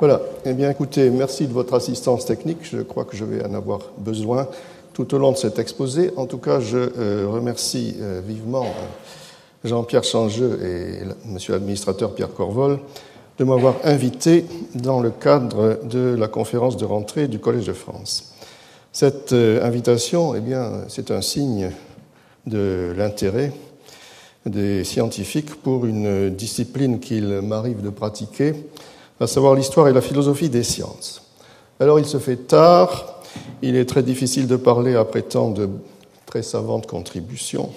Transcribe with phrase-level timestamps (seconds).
[0.00, 0.22] Voilà.
[0.46, 2.60] Eh bien, écoutez, merci de votre assistance technique.
[2.62, 4.48] Je crois que je vais en avoir besoin
[4.94, 6.10] tout au long de cet exposé.
[6.16, 12.32] En tout cas, je euh, remercie euh, vivement euh, Jean-Pierre Changeux et Monsieur l'administrateur Pierre
[12.32, 12.78] Corvol
[13.38, 18.32] de m'avoir invité dans le cadre de la conférence de rentrée du Collège de France.
[18.94, 21.72] Cette invitation, eh bien, c'est un signe
[22.46, 23.52] de l'intérêt
[24.46, 28.54] des scientifiques pour une discipline qu'il m'arrive de pratiquer
[29.20, 31.22] à savoir l'histoire et la philosophie des sciences.
[31.78, 33.20] Alors il se fait tard,
[33.62, 35.68] il est très difficile de parler après tant de
[36.26, 37.70] très savantes contributions,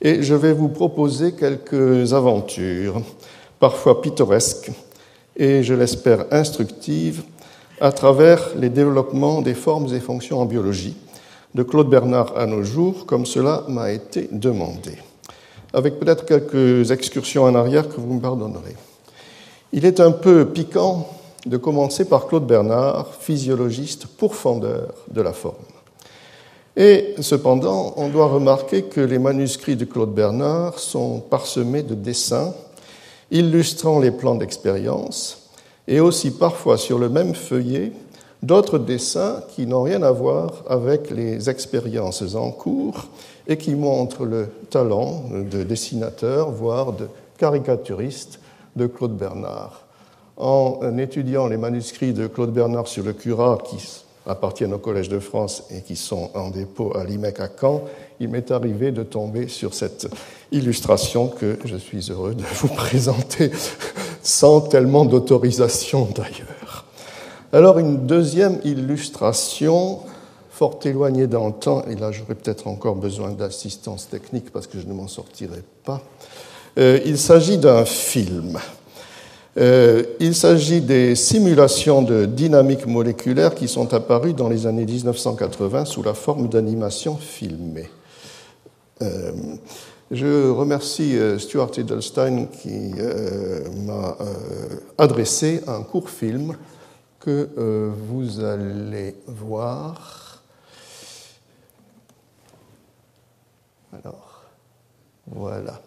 [0.00, 3.02] et je vais vous proposer quelques aventures,
[3.60, 4.70] parfois pittoresques,
[5.36, 7.22] et je l'espère instructives,
[7.80, 10.96] à travers les développements des formes et fonctions en biologie,
[11.54, 14.96] de Claude Bernard à nos jours, comme cela m'a été demandé,
[15.74, 18.76] avec peut-être quelques excursions en arrière que vous me pardonnerez.
[19.74, 21.08] Il est un peu piquant
[21.46, 25.54] de commencer par Claude Bernard, physiologiste pourfendeur de la forme.
[26.76, 32.52] Et cependant, on doit remarquer que les manuscrits de Claude Bernard sont parsemés de dessins
[33.30, 35.48] illustrant les plans d'expérience
[35.88, 37.92] et aussi parfois sur le même feuillet
[38.42, 43.06] d'autres dessins qui n'ont rien à voir avec les expériences en cours
[43.48, 47.06] et qui montrent le talent de dessinateur, voire de
[47.38, 48.38] caricaturiste
[48.76, 49.82] de Claude Bernard.
[50.36, 55.18] En étudiant les manuscrits de Claude Bernard sur le curat qui appartiennent au Collège de
[55.18, 57.82] France et qui sont en dépôt à l'IMEC à Caen,
[58.20, 60.08] il m'est arrivé de tomber sur cette
[60.52, 63.50] illustration que je suis heureux de vous présenter
[64.22, 66.86] sans tellement d'autorisation d'ailleurs.
[67.52, 70.00] Alors une deuxième illustration
[70.50, 74.78] fort éloignée dans le temps, et là j'aurais peut-être encore besoin d'assistance technique parce que
[74.78, 76.00] je ne m'en sortirai pas.
[76.78, 78.58] Euh, il s'agit d'un film.
[79.58, 85.84] Euh, il s'agit des simulations de dynamique moléculaire qui sont apparues dans les années 1980
[85.84, 87.90] sous la forme d'animation filmée.
[89.02, 89.32] Euh,
[90.10, 92.92] je remercie Stuart Edelstein qui
[93.86, 94.16] m'a
[94.98, 96.54] adressé un court film
[97.18, 97.48] que
[98.08, 100.42] vous allez voir.
[103.92, 104.42] Alors,
[105.26, 105.80] voilà.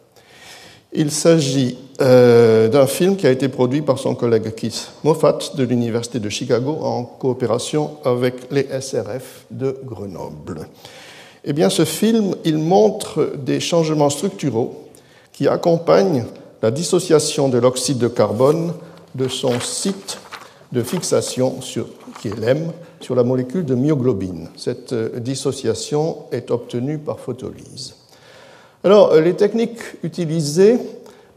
[0.97, 5.63] Il s'agit euh, d'un film qui a été produit par son collègue Keith Moffat de
[5.63, 10.67] l'Université de Chicago en coopération avec les SRF de Grenoble.
[11.43, 14.85] Eh bien, ce film, il montre des changements structuraux
[15.33, 16.25] qui accompagnent
[16.61, 18.73] la dissociation de l'oxyde de carbone
[19.15, 20.17] de son site
[20.71, 21.87] de fixation, sur,
[22.21, 24.49] qui est l'M, sur la molécule de myoglobine.
[24.57, 27.95] Cette euh, dissociation est obtenue par photolyse.
[28.85, 30.77] Alors, euh, les techniques utilisées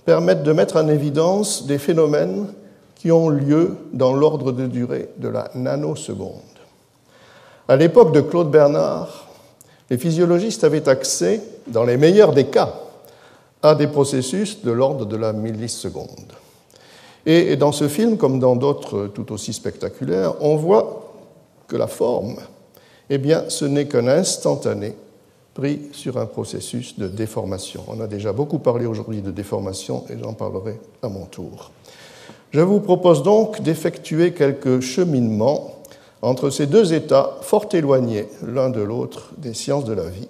[0.04, 2.52] permettent de mettre en évidence des phénomènes
[2.94, 6.42] qui ont lieu dans l'ordre de durée de la nanoseconde.
[7.66, 9.28] À l'époque de Claude Bernard,
[9.88, 12.74] les physiologistes avaient accès, dans les meilleurs des cas,
[13.62, 16.34] à des processus de l'ordre de la milliseconde.
[17.24, 21.14] Et dans ce film, comme dans d'autres tout aussi spectaculaires, on voit
[21.66, 22.36] que la forme,
[23.08, 24.94] eh bien, ce n'est qu'un instantané
[25.92, 27.82] sur un processus de déformation.
[27.88, 31.72] On a déjà beaucoup parlé aujourd'hui de déformation et j'en parlerai à mon tour.
[32.52, 35.74] Je vous propose donc d'effectuer quelques cheminements
[36.22, 40.28] entre ces deux états fort éloignés l'un de l'autre des sciences de la vie,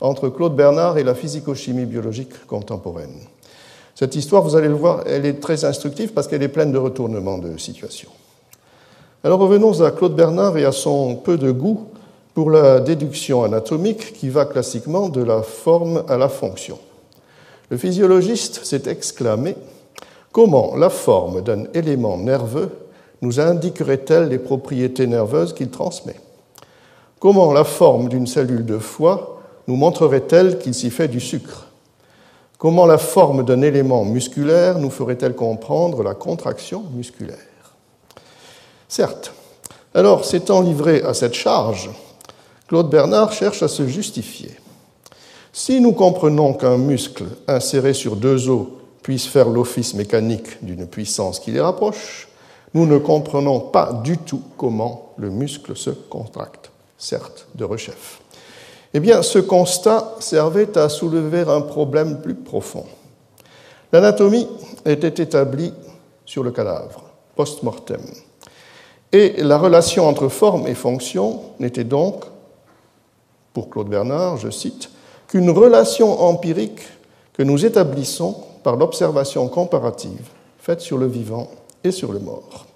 [0.00, 3.14] entre Claude Bernard et la physico-chimie biologique contemporaine.
[3.96, 6.78] Cette histoire, vous allez le voir, elle est très instructive parce qu'elle est pleine de
[6.78, 8.08] retournements de situation.
[9.24, 11.88] Alors revenons à Claude Bernard et à son peu de goût
[12.34, 16.78] pour la déduction anatomique qui va classiquement de la forme à la fonction.
[17.70, 19.56] Le physiologiste s'est exclamé
[20.32, 22.70] Comment la forme d'un élément nerveux
[23.20, 26.16] nous indiquerait-elle les propriétés nerveuses qu'il transmet?
[27.18, 31.66] Comment la forme d'une cellule de foie nous montrerait-elle qu'il s'y fait du sucre?
[32.58, 37.36] Comment la forme d'un élément musculaire nous ferait-elle comprendre la contraction musculaire?
[38.88, 39.32] Certes,
[39.94, 41.90] alors s'étant livré à cette charge,
[42.70, 44.52] Claude Bernard cherche à se justifier.
[45.52, 48.68] Si nous comprenons qu'un muscle inséré sur deux os
[49.02, 52.28] puisse faire l'office mécanique d'une puissance qui les rapproche,
[52.72, 58.20] nous ne comprenons pas du tout comment le muscle se contracte, certes de rechef.
[58.94, 62.86] Eh bien, ce constat servait à soulever un problème plus profond.
[63.92, 64.46] L'anatomie
[64.86, 65.74] était établie
[66.24, 67.02] sur le cadavre,
[67.34, 68.02] post-mortem,
[69.10, 72.26] et la relation entre forme et fonction n'était donc
[73.52, 74.90] pour Claude Bernard, je cite,
[75.28, 76.80] qu'une relation empirique
[77.32, 81.48] que nous établissons par l'observation comparative faite sur le vivant
[81.84, 82.66] et sur le mort.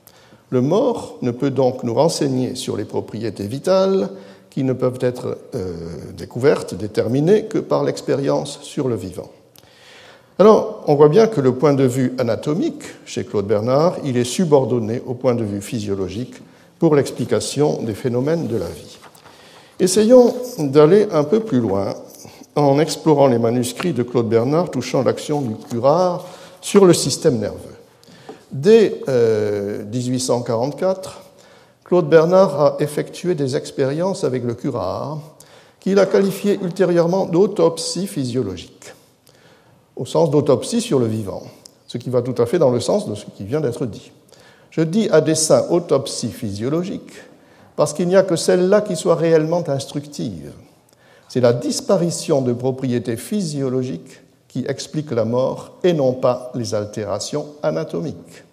[0.51, 4.11] Le mort ne peut donc nous renseigner sur les propriétés vitales
[4.51, 5.75] qui ne peuvent être euh,
[6.17, 9.31] découvertes, déterminées que par l'expérience sur le vivant.
[10.39, 14.25] Alors, on voit bien que le point de vue anatomique, chez Claude Bernard, il est
[14.25, 16.35] subordonné au point de vue physiologique
[16.79, 18.99] pour l'explication des phénomènes de la vie.
[19.81, 21.95] Essayons d'aller un peu plus loin
[22.55, 26.25] en explorant les manuscrits de Claude Bernard touchant l'action du curare
[26.61, 27.59] sur le système nerveux.
[28.53, 29.01] Dès
[29.91, 31.13] 1844, euh,
[31.85, 35.19] Claude Bernard a effectué des expériences avec le curare
[35.81, 38.95] qu'il a qualifié ultérieurement d'autopsie physiologique,
[39.97, 41.43] au sens d'autopsie sur le vivant,
[41.89, 44.13] ce qui va tout à fait dans le sens de ce qui vient d'être dit.
[44.71, 47.13] Je dis à dessein autopsie physiologique
[47.77, 50.53] parce qu'il n'y a que celle-là qui soit réellement instructive.
[51.29, 57.47] C'est la disparition de propriétés physiologiques qui explique la mort et non pas les altérations
[57.63, 58.45] anatomiques.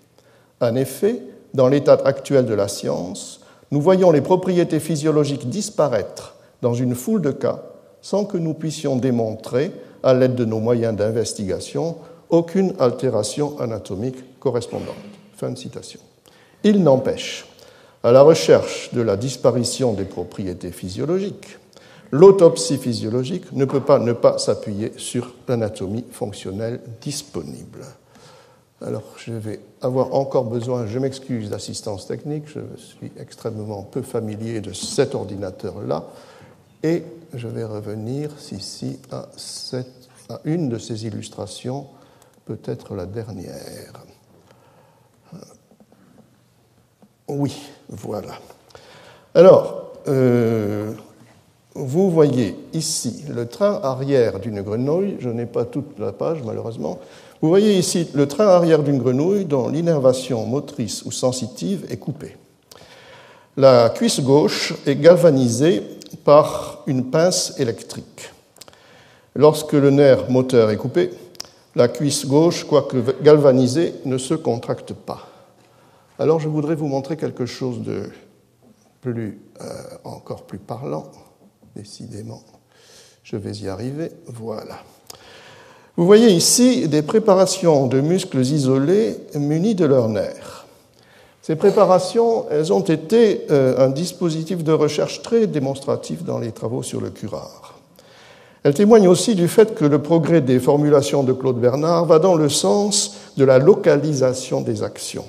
[0.59, 1.21] En effet,
[1.53, 7.21] dans l'état actuel de la science, nous voyons les propriétés physiologiques disparaître dans une foule
[7.21, 7.61] de cas
[8.01, 9.71] sans que nous puissions démontrer,
[10.03, 11.97] à l'aide de nos moyens d'investigation,
[12.29, 14.95] aucune altération anatomique correspondante.
[15.35, 15.99] Fin de citation.
[16.63, 17.45] Il n'empêche
[18.03, 21.57] à la recherche de la disparition des propriétés physiologiques,
[22.11, 27.85] l'autopsie physiologique ne peut pas ne pas s'appuyer sur l'anatomie fonctionnelle disponible.
[28.83, 34.59] Alors, je vais avoir encore besoin, je m'excuse d'assistance technique, je suis extrêmement peu familier
[34.59, 36.07] de cet ordinateur-là,
[36.81, 37.03] et
[37.35, 39.29] je vais revenir ici à,
[40.29, 41.85] à une de ces illustrations,
[42.45, 44.03] peut-être la dernière.
[47.33, 47.55] Oui,
[47.87, 48.33] voilà.
[49.33, 50.91] Alors, euh,
[51.73, 56.99] vous voyez ici le train arrière d'une grenouille, je n'ai pas toute la page malheureusement,
[57.41, 62.35] vous voyez ici le train arrière d'une grenouille dont l'innervation motrice ou sensitive est coupée.
[63.55, 65.83] La cuisse gauche est galvanisée
[66.25, 68.33] par une pince électrique.
[69.35, 71.11] Lorsque le nerf moteur est coupé,
[71.77, 75.30] la cuisse gauche, quoique galvanisée, ne se contracte pas.
[76.21, 78.03] Alors je voudrais vous montrer quelque chose de
[79.01, 79.65] plus, euh,
[80.03, 81.09] encore plus parlant,
[81.75, 82.43] décidément.
[83.23, 84.11] Je vais y arriver.
[84.27, 84.83] Voilà.
[85.97, 90.67] Vous voyez ici des préparations de muscles isolés munis de leurs nerfs.
[91.41, 96.83] Ces préparations, elles ont été euh, un dispositif de recherche très démonstratif dans les travaux
[96.83, 97.79] sur le curare.
[98.61, 102.35] Elles témoignent aussi du fait que le progrès des formulations de Claude Bernard va dans
[102.35, 105.25] le sens de la localisation des actions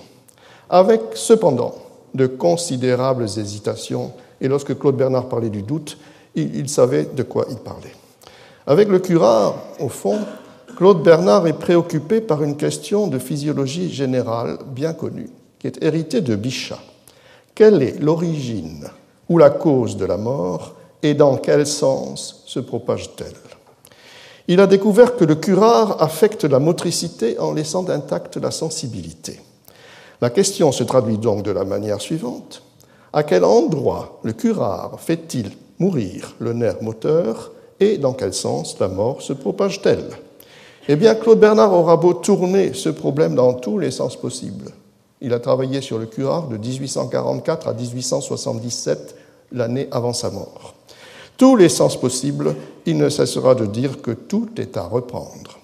[0.73, 1.75] avec cependant
[2.15, 5.99] de considérables hésitations, et lorsque Claude Bernard parlait du doute,
[6.35, 7.95] il, savait de quoi il parlait.
[8.67, 10.19] Avec le curare, au fond,
[10.77, 15.29] Claude Bernard est préoccupé par une question de physiologie générale bien connue,
[15.59, 16.81] qui est héritée de Bichat.
[17.55, 18.89] Quelle est l'origine
[19.29, 23.37] ou la cause de la mort et dans quel sens se propage-t-elle?
[24.49, 29.39] Il a découvert que le curare affecte la motricité en laissant intacte la sensibilité.
[30.23, 32.63] La question se traduit donc de la manière suivante.
[33.13, 35.51] À quel endroit le curare fait-il
[35.81, 37.51] mourir le nerf moteur
[37.81, 40.11] et dans quel sens la mort se propage-t-elle?
[40.87, 44.71] Eh bien, Claude Bernard aura beau tourner ce problème dans tous les sens possibles.
[45.21, 49.17] Il a travaillé sur le curare de 1844 à 1877,
[49.51, 50.75] l'année avant sa mort.
[51.37, 52.55] Tous les sens possibles,
[52.87, 55.59] il ne cessera de dire que tout est à reprendre.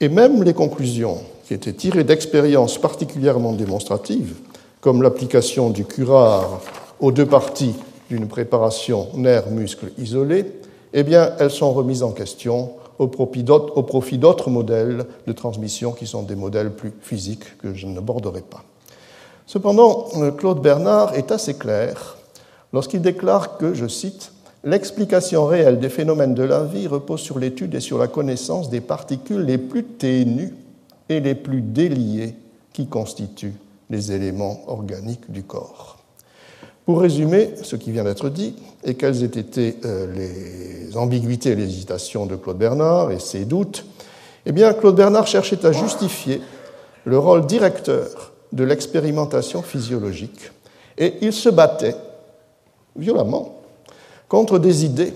[0.00, 4.34] Et même les conclusions qui étaient tirées d'expériences particulièrement démonstratives,
[4.80, 6.60] comme l'application du curare
[6.98, 7.74] aux deux parties
[8.10, 10.44] d'une préparation nerf-muscle isolée,
[10.92, 16.22] eh bien, elles sont remises en question au profit d'autres modèles de transmission qui sont
[16.22, 18.64] des modèles plus physiques que je n'aborderai pas.
[19.46, 22.16] Cependant, Claude Bernard est assez clair
[22.72, 24.32] lorsqu'il déclare que, je cite,
[24.64, 28.80] L'explication réelle des phénomènes de la vie repose sur l'étude et sur la connaissance des
[28.80, 30.52] particules les plus ténues
[31.08, 32.34] et les plus déliés
[32.72, 33.54] qui constituent
[33.90, 35.98] les éléments organiques du corps.
[36.84, 41.56] Pour résumer ce qui vient d'être dit, et quelles aient été euh, les ambiguïtés et
[41.56, 43.84] les hésitations de Claude Bernard et ses doutes,
[44.44, 46.40] eh bien, Claude Bernard cherchait à justifier
[47.04, 50.52] le rôle directeur de l'expérimentation physiologique,
[50.96, 51.96] et il se battait
[52.94, 53.60] violemment
[54.28, 55.12] contre des idées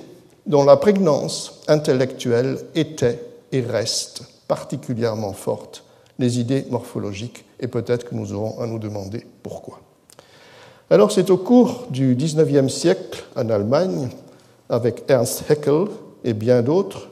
[0.46, 5.84] dont la prégnance intellectuelle était et reste particulièrement forte
[6.18, 9.78] les idées morphologiques, et peut-être que nous aurons à nous demander pourquoi.
[10.90, 14.08] Alors c'est au cours du XIXe siècle en Allemagne,
[14.68, 15.84] avec Ernst Haeckel
[16.24, 17.10] et bien d'autres,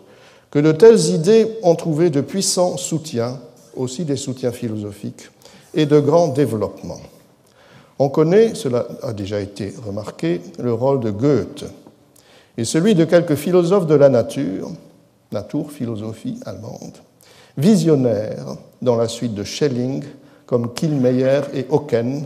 [0.50, 3.38] que de telles idées ont trouvé de puissants soutiens,
[3.76, 5.30] aussi des soutiens philosophiques,
[5.74, 7.00] et de grands développements.
[8.00, 11.66] On connaît, cela a déjà été remarqué, le rôle de Goethe
[12.56, 14.72] et celui de quelques philosophes de la nature,
[15.30, 16.96] Natur, philosophie allemande,
[17.58, 20.04] visionnaires dans la suite de Schelling
[20.46, 22.24] comme Kielmeyer et Ocken,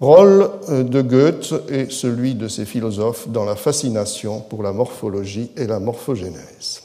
[0.00, 5.50] rôle euh, de Goethe et celui de ces philosophes dans la fascination pour la morphologie
[5.56, 6.82] et la morphogénèse.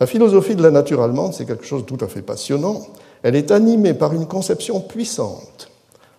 [0.00, 2.86] La philosophie de la nature allemande, c'est quelque chose de tout à fait passionnant.
[3.22, 5.70] Elle est animée par une conception puissante,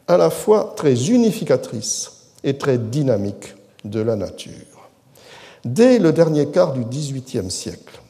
[0.08, 2.12] à la fois très unificatrice
[2.44, 4.54] et très dynamique de la nature.
[5.66, 8.02] Dès le dernier quart du XVIIIe siècle,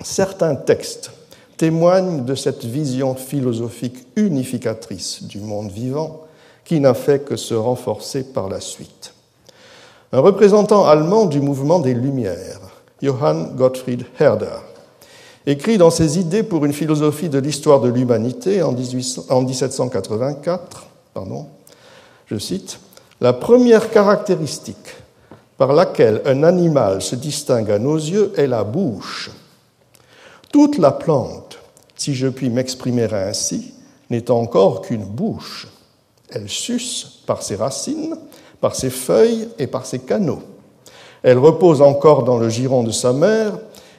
[0.00, 1.10] certains textes
[1.60, 6.22] témoignent de cette vision philosophique unificatrice du monde vivant
[6.64, 9.12] qui n'a fait que se renforcer par la suite.
[10.10, 12.62] Un représentant allemand du mouvement des Lumières,
[13.02, 14.56] Johann Gottfried Herder,
[15.44, 21.46] écrit dans ses idées pour une philosophie de l'histoire de l'humanité en 1784, pardon,
[22.24, 22.80] je cite,
[23.20, 24.96] La première caractéristique
[25.58, 29.30] par laquelle un animal se distingue à nos yeux est la bouche.
[30.50, 31.49] Toute la plante,
[32.00, 33.74] si je puis m'exprimer ainsi,
[34.08, 35.68] n'est encore qu'une bouche.
[36.30, 38.16] Elle suce par ses racines,
[38.58, 40.40] par ses feuilles et par ses canaux.
[41.22, 43.52] Elle repose encore dans le giron de sa mère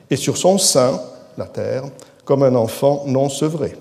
[0.09, 0.99] et sur son sein,
[1.37, 1.83] la terre,
[2.25, 3.75] comme un enfant non sevré.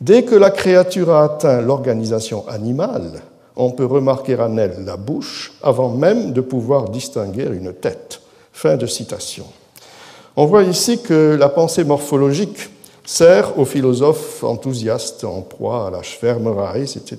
[0.00, 3.22] Dès que la créature a atteint l'organisation animale,
[3.54, 8.20] on peut remarquer en elle la bouche avant même de pouvoir distinguer une tête.
[8.52, 9.46] Fin de citation.
[10.34, 12.70] On voit ici que la pensée morphologique
[13.06, 17.16] sert aux philosophes enthousiastes en proie à la Schwärmerei, c'était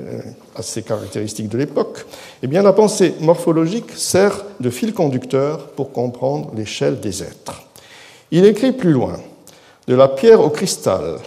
[0.00, 0.20] euh,
[0.54, 2.06] assez caractéristique de l'époque.
[2.42, 7.64] Eh bien, la pensée morphologique sert de fil conducteur pour comprendre l'échelle des êtres.
[8.30, 9.18] Il écrit plus loin
[9.88, 11.18] de la pierre au cristal,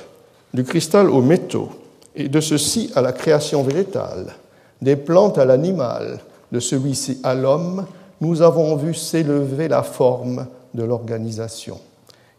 [0.54, 1.70] du cristal aux métaux,
[2.16, 4.36] et de ceci à la création végétale,
[4.82, 6.20] des plantes à l'animal,
[6.52, 7.86] de celui-ci à l'homme,
[8.20, 11.80] nous avons vu s'élever la forme de l'organisation,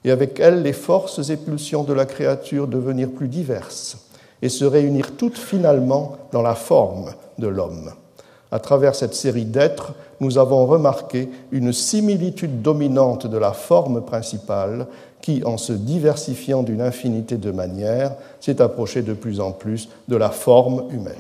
[0.05, 3.99] et avec elle les forces et pulsions de la créature devenir plus diverses
[4.43, 7.93] et se réunir toutes finalement dans la forme de l'homme.
[8.51, 14.87] À travers cette série d'êtres, nous avons remarqué une similitude dominante de la forme principale
[15.23, 20.17] qui, en se diversifiant d'une infinité de manières, s'est approché de plus en plus de
[20.17, 21.15] la forme humaine.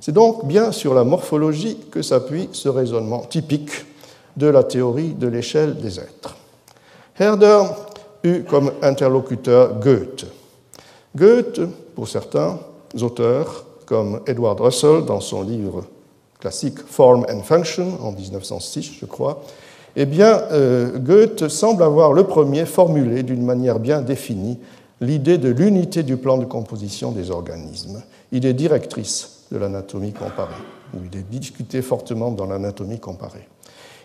[0.00, 3.86] C'est donc bien sur la morphologie que s'appuie ce raisonnement typique
[4.36, 6.36] de la théorie de l'échelle des êtres.
[7.18, 7.62] Herder
[8.24, 10.26] eut comme interlocuteur Goethe.
[11.14, 11.60] Goethe,
[11.94, 12.58] pour certains
[13.00, 15.84] auteurs, comme Edward Russell dans son livre
[16.40, 19.42] classique Form and Function en 1906, je crois,
[19.94, 24.58] eh bien, euh, Goethe semble avoir le premier formulé d'une manière bien définie
[25.00, 30.54] l'idée de l'unité du plan de composition des organismes, idée directrice de l'anatomie comparée,
[30.94, 33.46] ou il est discuté fortement dans l'anatomie comparée.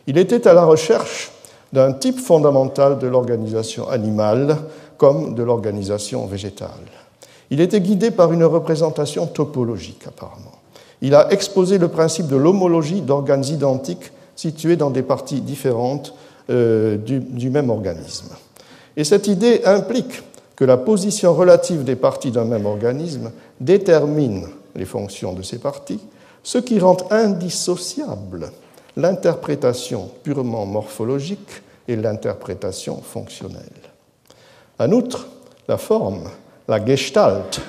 [0.08, 1.32] Il était à la recherche
[1.74, 4.58] d'un type fondamental de l'organisation animale
[4.98, 6.70] comme de l'organisation végétale.
[7.50, 10.52] Il était guidé par une représentation topologique, apparemment.
[11.02, 16.14] Il a exposé le principe de l'homologie d'organes identiques situés dans des parties différentes
[16.50, 18.30] euh, du, même organisme.
[18.96, 20.24] Et cette idée implique
[20.56, 23.32] que la position relative des parties d'un même organisme
[23.62, 26.00] détermine les fonctions de ces parties,
[26.44, 28.52] ce qui rend indissociable
[28.98, 33.62] l'interprétation purement morphologique et l'interprétation fonctionnelle.
[34.80, 35.28] En outre,
[35.68, 36.24] la forme,
[36.68, 37.62] la gestalt,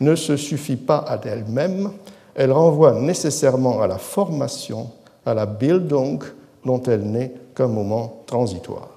[0.00, 1.90] ne se suffit pas à elle-même,
[2.34, 4.90] elle renvoie nécessairement à la formation
[5.24, 6.22] à la Bildung
[6.64, 8.88] dont elle n'est qu'un moment transitoire.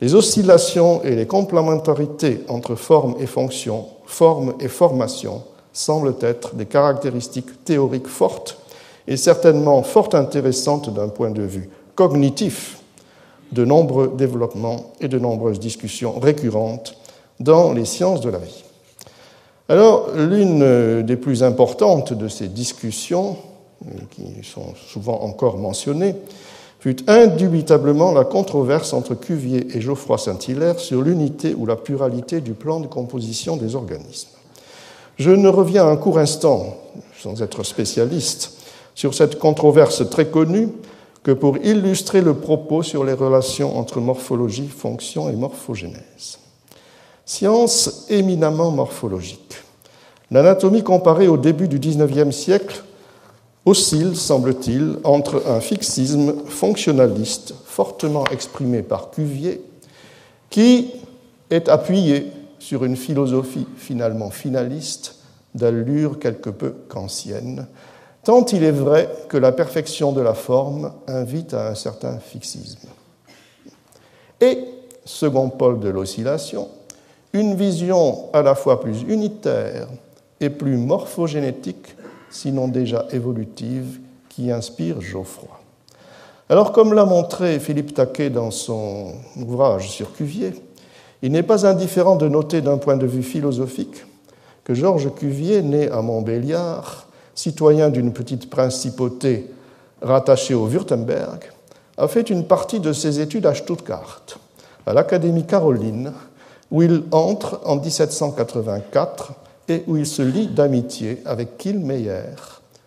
[0.00, 6.66] Les oscillations et les complémentarités entre forme et fonction, forme et formation semblent être des
[6.66, 8.58] caractéristiques théoriques fortes
[9.08, 12.78] et certainement fort intéressantes d'un point de vue cognitif
[13.50, 16.94] de nombreux développements et de nombreuses discussions récurrentes
[17.40, 18.62] dans les sciences de la vie.
[19.70, 23.36] Alors, l'une des plus importantes de ces discussions
[24.10, 26.14] qui sont souvent encore mentionnés,
[26.80, 32.52] fut indubitablement la controverse entre Cuvier et Geoffroy Saint-Hilaire sur l'unité ou la pluralité du
[32.52, 34.28] plan de composition des organismes.
[35.16, 36.76] Je ne reviens un court instant,
[37.20, 38.57] sans être spécialiste,
[38.98, 40.70] sur cette controverse très connue
[41.22, 46.40] que pour illustrer le propos sur les relations entre morphologie, fonction et morphogénèse.
[47.24, 49.54] Science éminemment morphologique.
[50.32, 52.82] L'anatomie comparée au début du XIXe siècle
[53.64, 59.62] oscille, semble-t-il, entre un fixisme fonctionnaliste fortement exprimé par Cuvier,
[60.50, 60.90] qui
[61.50, 65.20] est appuyé sur une philosophie finalement finaliste
[65.54, 67.68] d'allure quelque peu kantienne,
[68.24, 72.88] tant il est vrai que la perfection de la forme invite à un certain fixisme.
[74.40, 74.58] Et,
[75.04, 76.68] second pôle de l'oscillation,
[77.32, 79.88] une vision à la fois plus unitaire
[80.40, 81.96] et plus morphogénétique,
[82.30, 85.48] sinon déjà évolutive, qui inspire Geoffroy.
[86.48, 90.54] Alors, comme l'a montré Philippe Taquet dans son ouvrage sur Cuvier,
[91.20, 94.04] il n'est pas indifférent de noter d'un point de vue philosophique
[94.64, 97.07] que Georges Cuvier, né à Montbéliard,
[97.38, 99.48] citoyen d'une petite principauté
[100.02, 101.52] rattachée au Württemberg,
[101.96, 104.22] a fait une partie de ses études à Stuttgart,
[104.84, 106.12] à l'Académie Caroline,
[106.72, 109.34] où il entre en 1784
[109.68, 112.34] et où il se lie d'amitié avec Kielmeyer,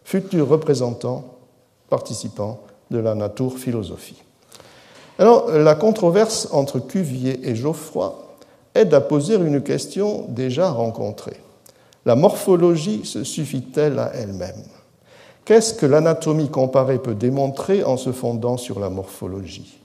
[0.03, 1.23] futur représentant
[1.89, 4.21] participant de la naturphilosophie.
[5.17, 8.35] Alors, la controverse entre Cuvier et Geoffroy
[8.75, 11.39] aide à poser une question déjà rencontrée.
[12.05, 14.63] La morphologie se suffit-elle à elle-même?
[15.45, 19.77] Qu'est-ce que l'anatomie comparée peut démontrer en se fondant sur la morphologie?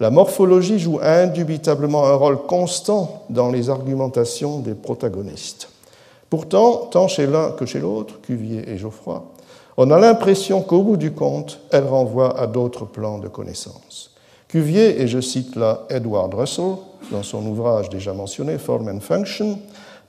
[0.00, 5.68] La morphologie joue indubitablement un rôle constant dans les argumentations des protagonistes.
[6.28, 9.24] Pourtant, tant chez l'un que chez l'autre, Cuvier et Geoffroy,
[9.76, 14.10] on a l'impression qu'au bout du compte, elle renvoie à d'autres plans de connaissance.
[14.48, 16.76] Cuvier, et je cite là Edward Russell
[17.12, 19.58] dans son ouvrage déjà mentionné, Form and Function,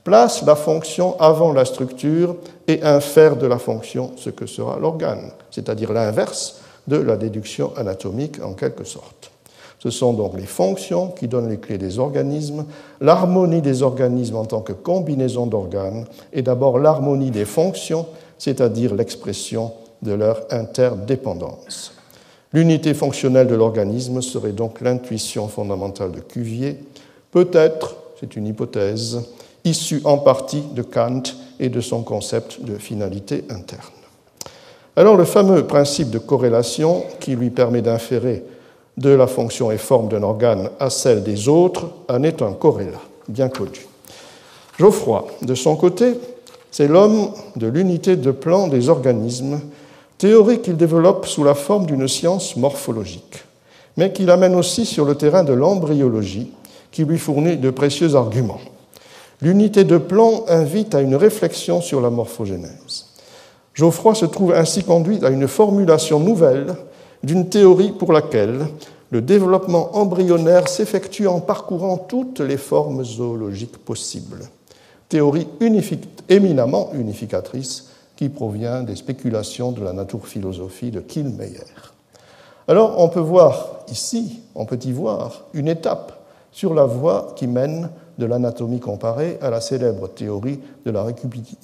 [0.04, 5.30] place la fonction avant la structure et infère de la fonction ce que sera l'organe,
[5.50, 9.30] c'est-à-dire l'inverse de la déduction anatomique en quelque sorte.
[9.78, 12.66] Ce sont donc les fonctions qui donnent les clés des organismes,
[13.00, 18.06] l'harmonie des organismes en tant que combinaison d'organes, et d'abord l'harmonie des fonctions
[18.38, 19.70] c'est-à-dire l'expression
[20.02, 21.92] de leur interdépendance.
[22.52, 26.76] L'unité fonctionnelle de l'organisme serait donc l'intuition fondamentale de Cuvier,
[27.30, 29.22] peut-être, c'est une hypothèse,
[29.64, 31.22] issue en partie de Kant
[31.60, 33.82] et de son concept de finalité interne.
[34.96, 38.44] Alors le fameux principe de corrélation qui lui permet d'inférer
[38.98, 43.00] de la fonction et forme d'un organe à celle des autres en est un corrélat,
[43.28, 43.86] bien connu.
[44.78, 46.14] Geoffroy, de son côté,
[46.70, 49.60] c'est l'homme de l'unité de plan des organismes,
[50.18, 53.44] théorie qu'il développe sous la forme d'une science morphologique,
[53.96, 56.50] mais qu'il amène aussi sur le terrain de l'embryologie,
[56.90, 58.60] qui lui fournit de précieux arguments.
[59.42, 63.06] L'unité de plan invite à une réflexion sur la morphogénèse.
[63.74, 66.74] Geoffroy se trouve ainsi conduit à une formulation nouvelle
[67.22, 68.66] d'une théorie pour laquelle
[69.10, 74.48] le développement embryonnaire s'effectue en parcourant toutes les formes zoologiques possibles
[75.12, 75.46] théorie
[76.30, 81.66] éminemment unificatrice qui provient des spéculations de la naturphilosophie de Kielmeyer.
[82.66, 87.46] Alors on peut voir ici, on peut y voir une étape sur la voie qui
[87.46, 87.90] mène
[88.22, 91.04] de l'anatomie comparée à la célèbre théorie de la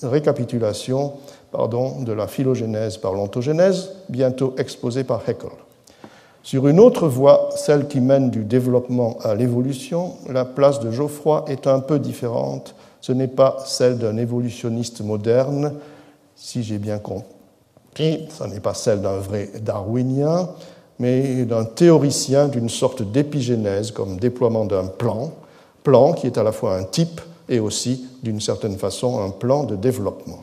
[0.02, 1.12] récapitulation
[1.52, 5.50] pardon, de la phylogénèse par l'ontogénèse, bientôt exposée par Haeckel.
[6.42, 11.44] Sur une autre voie, celle qui mène du développement à l'évolution, la place de Geoffroy
[11.48, 15.74] est un peu différente ce n'est pas celle d'un évolutionniste moderne,
[16.34, 20.48] si j'ai bien compris, ce n'est pas celle d'un vrai darwinien,
[20.98, 25.32] mais d'un théoricien d'une sorte d'épigénèse comme déploiement d'un plan,
[25.88, 29.64] plan qui est à la fois un type et aussi, d'une certaine façon, un plan
[29.64, 30.42] de développement.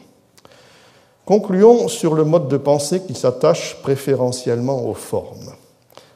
[1.23, 5.53] Concluons sur le mode de pensée qui s'attache préférentiellement aux formes.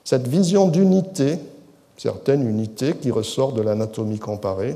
[0.03, 1.37] Cette vision d'unité,
[1.95, 4.75] certaine unité qui ressort de l'anatomie comparée,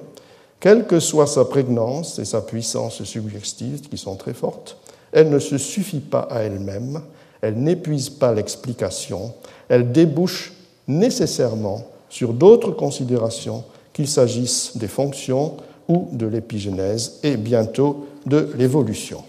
[0.60, 4.78] quelle que soit sa prégnance et sa puissance subjective, qui sont très fortes,
[5.12, 7.02] elle ne se suffit pas à elle-même,
[7.42, 9.34] elle n'épuise pas l'explication,
[9.68, 10.54] elle débouche
[10.88, 19.24] nécessairement sur d'autres considérations, qu'il s'agisse des fonctions ou de l'épigénèse et bientôt de l'évolution.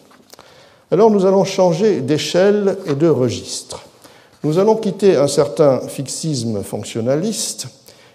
[0.90, 3.84] Alors nous allons changer d'échelle et de registre.
[4.42, 7.66] Nous allons quitter un certain fixisme fonctionnaliste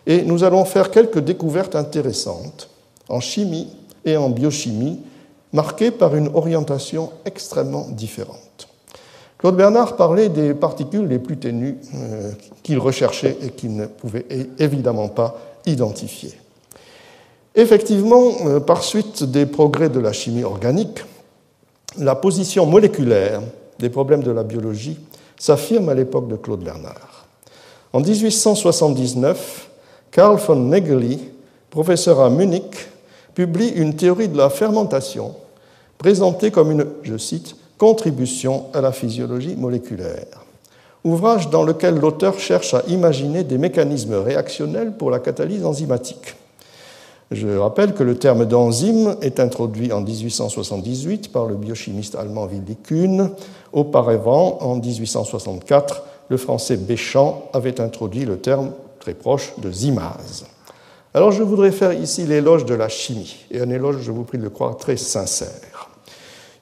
[0.05, 2.69] et nous allons faire quelques découvertes intéressantes
[3.09, 3.67] en chimie
[4.05, 4.99] et en biochimie,
[5.51, 8.67] marquées par une orientation extrêmement différente.
[9.39, 12.31] Claude Bernard parlait des particules les plus ténues euh,
[12.61, 14.25] qu'il recherchait et qu'il ne pouvait
[14.59, 15.37] évidemment pas
[17.55, 21.03] Effectivement, euh, par suite des progrès de la chimie organique,
[21.97, 23.41] la position moléculaire
[23.79, 24.97] des problèmes de la biologie
[25.37, 27.25] s'affirme à l'époque de Claude Bernard.
[27.91, 29.69] En 1879,
[30.11, 31.19] Carl von Nägeli,
[31.69, 32.75] professeur à Munich,
[33.33, 35.33] publie une théorie de la fermentation
[35.97, 40.48] présentée comme une, je cite, contribution à la physiologie moléculaire.
[41.05, 46.35] Ouvrage dans lequel l'auteur cherche à imaginer des mécanismes réactionnels pour la catalyse enzymatique.
[47.31, 52.75] Je rappelle que le terme d'enzyme est introduit en 1878 par le biochimiste allemand Willy
[52.75, 53.31] Kuhn.
[53.71, 60.45] Auparavant, en 1864, le français Béchamp avait introduit le terme très proche de zymase.
[61.13, 64.37] Alors je voudrais faire ici l'éloge de la chimie, et un éloge, je vous prie
[64.37, 65.89] de le croire, très sincère.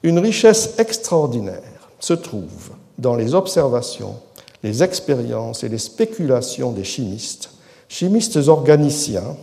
[0.02, 4.16] Une richesse extraordinaire se trouve dans les observations,
[4.62, 7.50] les expériences et les spéculations des chimistes,
[7.88, 9.36] chimistes organiciens,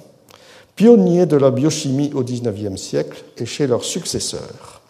[0.75, 4.81] pionniers de la biochimie au XIXe siècle et chez leurs successeurs.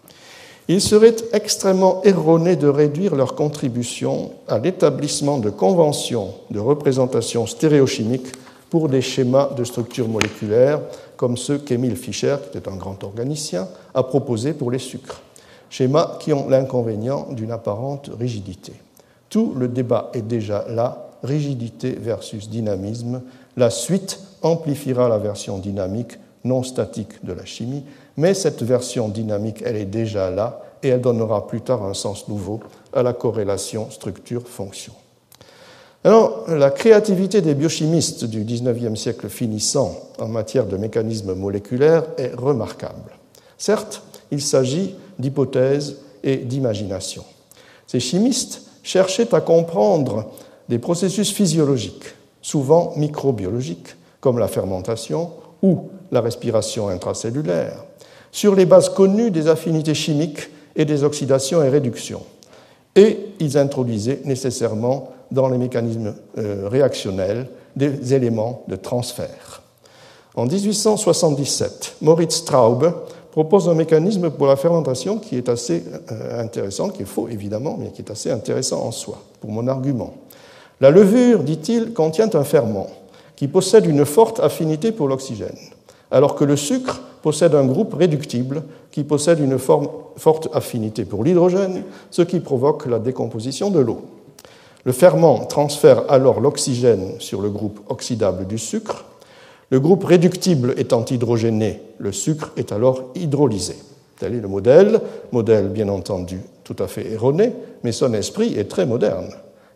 [0.68, 8.32] Il serait extrêmement erroné de réduire leur contribution à l'établissement de conventions de représentation stéréochimique
[8.72, 10.82] pour des schémas de structure moléculaire
[11.18, 15.22] comme ceux qu'Émile Fischer, qui était un grand organicien, a proposés pour les sucres,
[15.70, 18.74] schémas qui ont l'inconvénient d'une apparente rigidité.
[19.36, 23.22] Tout le débat est déjà là, rigidité versus dynamisme.
[23.58, 26.14] La suite amplifiera la version dynamique
[26.46, 27.84] non statique de la chimie,
[28.16, 32.30] mais cette version dynamique, elle est déjà là et elle donnera plus tard un sens
[32.30, 32.62] nouveau
[32.94, 34.94] à la corrélation structure-fonction.
[36.06, 42.34] Alors, la créativité des biochimistes du XIXe siècle finissant en matière de mécanismes moléculaires est
[42.34, 43.12] remarquable.
[43.58, 47.26] Certes, il s'agit d'hypothèses et d'imagination.
[47.86, 50.32] Ces chimistes cherchaient à comprendre
[50.70, 57.84] des processus physiologiques, souvent microbiologiques, comme la fermentation ou la respiration intracellulaire,
[58.32, 62.22] sur les bases connues des affinités chimiques et des oxydations et réductions.
[62.96, 69.64] Et ils introduisaient nécessairement dans les mécanismes euh, réactionnels des éléments de transfert.
[70.36, 72.94] En 1877, Moritz Straub
[73.36, 77.76] propose un mécanisme pour la fermentation qui est assez euh, intéressant, qui est faux évidemment,
[77.78, 80.14] mais qui est assez intéressant en soi, pour mon argument.
[80.80, 82.88] La levure, dit-il, contient un ferment
[83.36, 85.58] qui possède une forte affinité pour l'oxygène,
[86.12, 91.84] alors que le sucre possède un groupe réductible qui possède une forte affinité pour l'hydrogène,
[92.12, 94.04] ce qui provoque la décomposition de l'eau.
[94.86, 99.04] Le ferment transfère alors l'oxygène sur le groupe oxydable du sucre.
[99.76, 103.76] Le groupe réductible étant hydrogéné, le sucre est alors hydrolysé.
[104.18, 105.02] Tel est le modèle,
[105.34, 107.52] modèle bien entendu tout à fait erroné,
[107.84, 109.28] mais son esprit est très moderne.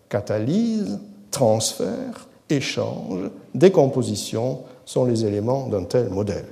[0.08, 1.00] Catalyse,
[1.32, 6.48] transfert, échange, décomposition sont les éléments d'un tel modèle.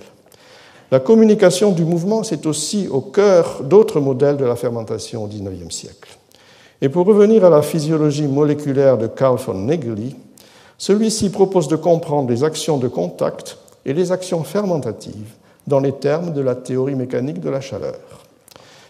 [0.92, 5.74] La communication du mouvement, c'est aussi au cœur d'autres modèles de la fermentation au XIXe
[5.74, 6.18] siècle.
[6.82, 10.18] Et pour revenir à la physiologie moléculaire de Carl von Nägeli,
[10.78, 15.34] celui-ci propose de comprendre les actions de contact et les actions fermentatives
[15.66, 18.00] dans les termes de la théorie mécanique de la chaleur.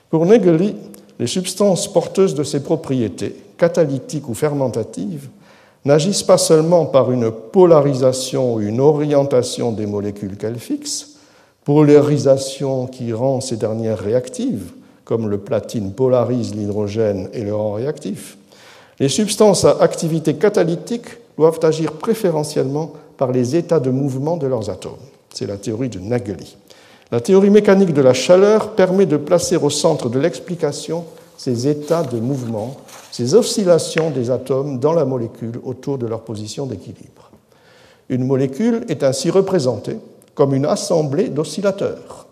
[0.09, 0.75] Pour Nägeli,
[1.19, 5.29] les substances porteuses de ces propriétés, catalytiques ou fermentatives,
[5.85, 11.17] n'agissent pas seulement par une polarisation ou une orientation des molécules qu'elles fixent,
[11.63, 14.71] polarisation qui rend ces dernières réactives,
[15.03, 18.37] comme le platine polarise l'hydrogène et le rend réactif.
[18.99, 24.69] Les substances à activité catalytique doivent agir préférentiellement par les états de mouvement de leurs
[24.69, 24.93] atomes.
[25.33, 26.57] C'est la théorie de Nageli.
[27.11, 31.05] La théorie mécanique de la chaleur permet de placer au centre de l'explication
[31.37, 32.75] ces états de mouvement,
[33.11, 37.31] ces oscillations des atomes dans la molécule autour de leur position d'équilibre.
[38.09, 39.97] Une molécule est ainsi représentée
[40.33, 42.27] comme une assemblée d'oscillateurs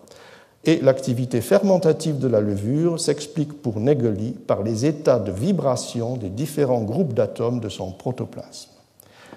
[0.64, 6.28] et l'activité fermentative de la levure s'explique pour Nägeli par les états de vibration des
[6.28, 8.75] différents groupes d'atomes de son protoplasme.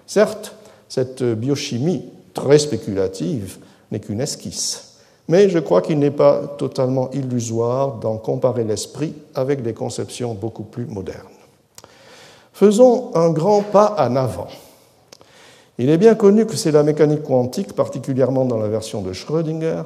[0.09, 0.55] Certes,
[0.87, 3.59] cette biochimie très spéculative
[3.91, 4.95] n'est qu'une esquisse,
[5.27, 10.63] mais je crois qu'il n'est pas totalement illusoire d'en comparer l'esprit avec des conceptions beaucoup
[10.63, 11.27] plus modernes.
[12.53, 14.47] Faisons un grand pas en avant.
[15.77, 19.83] Il est bien connu que c'est la mécanique quantique, particulièrement dans la version de Schrödinger,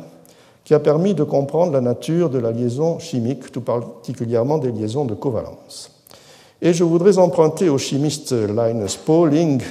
[0.63, 5.03] qui a permis de comprendre la nature de la liaison chimique, tout particulièrement des liaisons
[5.03, 5.91] de covalence.
[6.61, 9.61] Et je voudrais emprunter au chimiste Linus Pauling,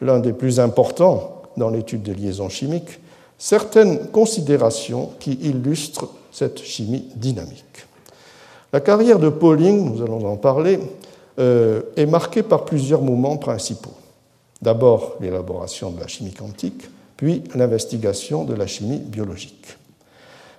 [0.00, 3.00] l'un des plus importants dans l'étude des liaisons chimiques,
[3.38, 7.86] certaines considérations qui illustrent cette chimie dynamique.
[8.72, 10.78] La carrière de Pauling, nous allons en parler,
[11.38, 13.94] euh, est marquée par plusieurs moments principaux.
[14.60, 19.76] D'abord l'élaboration de la chimie quantique, puis l'investigation de la chimie biologique.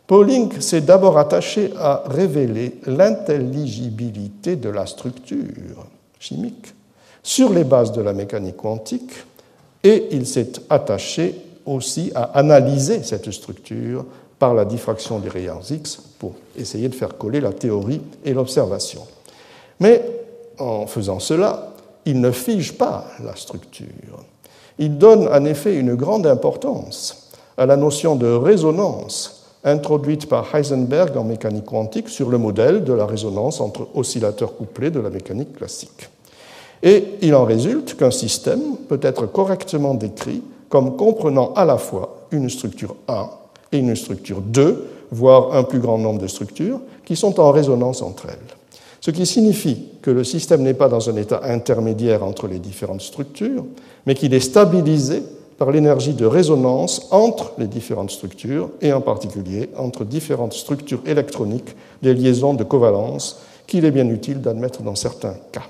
[0.08, 5.86] Pauling s'est d'abord attaché à révéler l'intelligibilité de la structure
[6.20, 6.74] chimique
[7.22, 9.12] sur les bases de la mécanique quantique
[9.84, 14.06] et il s'est attaché aussi à analyser cette structure
[14.38, 19.02] par la diffraction des rayons X pour essayer de faire coller la théorie et l'observation.
[19.80, 20.04] Mais
[20.58, 21.74] en faisant cela,
[22.06, 23.86] il ne fige pas la structure.
[24.78, 31.18] Il donne en effet une grande importance à la notion de résonance introduite par Heisenberg
[31.18, 35.54] en mécanique quantique sur le modèle de la résonance entre oscillateurs couplés de la mécanique
[35.54, 36.10] classique.
[36.84, 42.28] Et il en résulte qu'un système peut être correctement décrit comme comprenant à la fois
[42.32, 43.30] une structure 1
[43.72, 48.02] et une structure 2, voire un plus grand nombre de structures, qui sont en résonance
[48.02, 48.56] entre elles.
[49.02, 53.02] Ce qui signifie que le système n'est pas dans un état intermédiaire entre les différentes
[53.02, 53.66] structures,
[54.06, 55.24] mais qu'il est stabilisé
[55.58, 61.76] par l'énergie de résonance entre les différentes structures, et en particulier entre différentes structures électroniques
[62.02, 65.64] des liaisons de covalence qu'il est bien utile d'admettre dans certains cas.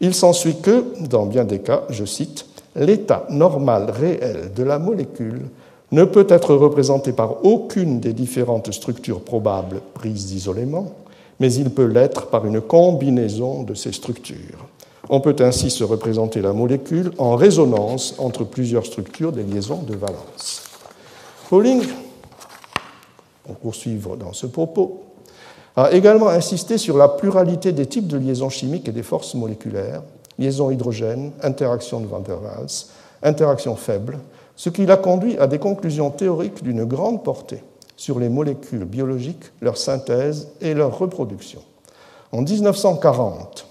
[0.00, 5.42] Il s'ensuit que, dans bien des cas, je cite, l'état normal réel de la molécule
[5.92, 10.92] ne peut être représenté par aucune des différentes structures probables prises d'isolément,
[11.40, 14.66] mais il peut l'être par une combinaison de ces structures.
[15.08, 19.96] On peut ainsi se représenter la molécule en résonance entre plusieurs structures des liaisons de
[19.96, 20.62] valence.
[21.48, 21.82] Pauling,
[23.44, 25.02] pour poursuivre dans ce propos,
[25.76, 30.02] a également insisté sur la pluralité des types de liaisons chimiques et des forces moléculaires,
[30.38, 32.86] liaisons hydrogène, interactions de Van der Waals,
[33.22, 34.18] interactions faibles,
[34.56, 37.62] ce qui l'a conduit à des conclusions théoriques d'une grande portée
[37.96, 41.60] sur les molécules biologiques, leur synthèse et leur reproduction.
[42.32, 43.66] En 1940,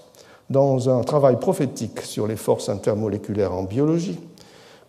[0.48, 4.18] dans un travail prophétique sur les forces intermoléculaires en biologie,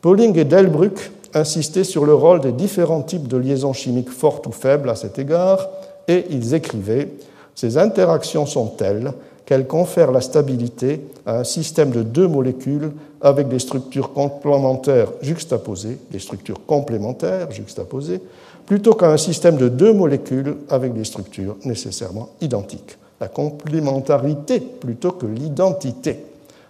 [0.02, 4.52] Pauling et Delbruck insistaient sur le rôle des différents types de liaisons chimiques fortes ou
[4.52, 5.70] faibles à cet égard,
[6.12, 7.10] et ils écrivaient
[7.56, 9.14] Ces interactions sont telles
[9.46, 15.98] qu'elles confèrent la stabilité à un système de deux molécules avec des structures complémentaires juxtaposées,
[16.10, 18.22] des structures complémentaires juxtaposées,
[18.66, 22.98] plutôt qu'à un système de deux molécules avec des structures nécessairement identiques.
[23.20, 26.24] La complémentarité plutôt que l'identité.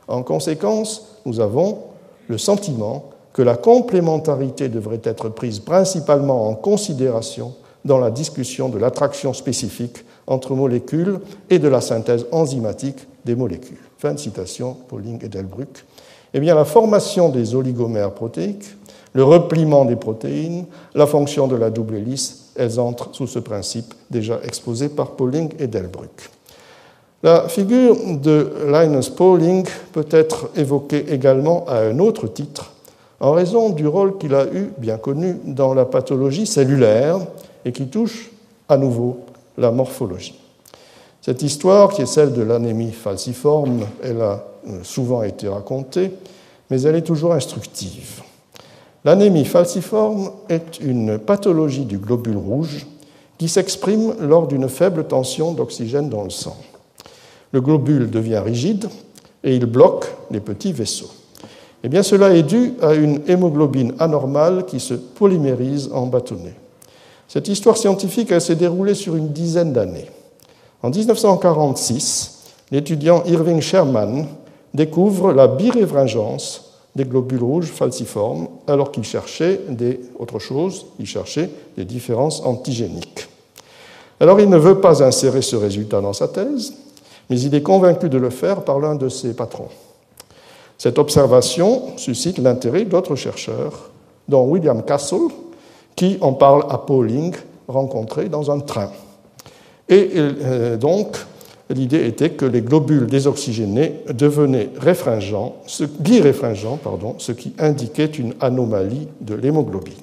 [0.07, 1.77] En conséquence, nous avons
[2.27, 7.53] le sentiment que la complémentarité devrait être prise principalement en considération
[7.85, 13.77] dans la discussion de l'attraction spécifique entre molécules et de la synthèse enzymatique des molécules.
[13.97, 15.85] Fin de citation, Pauling et Delbruck.
[16.33, 18.75] Eh bien, la formation des oligomères protéiques,
[19.13, 20.65] le repliement des protéines,
[20.95, 25.51] la fonction de la double hélice, elles entrent sous ce principe déjà exposé par Pauling
[25.59, 26.29] et Delbruck.
[27.23, 32.71] La figure de Linus Pauling peut être évoquée également à un autre titre,
[33.19, 37.19] en raison du rôle qu'il a eu, bien connu, dans la pathologie cellulaire
[37.65, 38.31] et qui touche
[38.69, 39.21] à nouveau
[39.57, 40.39] la morphologie.
[41.21, 46.11] Cette histoire, qui est celle de l'anémie falciforme, elle a euh, souvent été racontée,
[46.69, 48.21] mais elle est toujours instructive.
[49.03, 52.85] L'anémie falciforme est une pathologie du globule rouge
[53.37, 56.55] qui s'exprime lors d'une faible tension d'oxygène dans le sang.
[57.51, 58.87] Le globule devient rigide
[59.43, 61.11] et il bloque les petits vaisseaux.
[61.83, 66.53] Eh bien, cela est dû à une hémoglobine anormale qui se polymérise en bâtonnet.
[67.31, 70.09] Cette histoire scientifique s'est déroulée sur une dizaine d'années.
[70.83, 72.41] En 1946,
[72.71, 74.27] l'étudiant Irving Sherman
[74.73, 81.49] découvre la biréfringence des globules rouges falciformes alors qu'il cherchait des, autre chose, il cherchait
[81.77, 83.29] des différences antigéniques.
[84.19, 86.73] Alors il ne veut pas insérer ce résultat dans sa thèse,
[87.29, 89.69] mais il est convaincu de le faire par l'un de ses patrons.
[90.77, 93.89] Cette observation suscite l'intérêt d'autres chercheurs,
[94.27, 95.29] dont William Castle,
[95.95, 97.33] qui en parle à Pauling,
[97.67, 98.91] rencontré dans un train.
[99.89, 101.17] Et euh, donc,
[101.69, 105.83] l'idée était que les globules désoxygénés devenaient réfringents, ce,
[106.83, 109.95] pardon, ce qui indiquait une anomalie de l'hémoglobine.